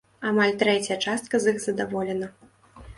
[0.29, 2.27] Амаль трэцяя частка з іх задаволена.